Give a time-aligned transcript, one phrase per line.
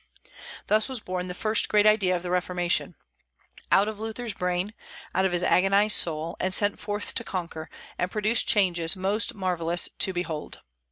[0.65, 2.95] Thus was born the first great idea of the Reformation,
[3.71, 4.73] out of Luther's brain,
[5.13, 9.89] out of his agonized soul, and sent forth to conquer, and produce changes most marvellous
[9.99, 10.63] to behold.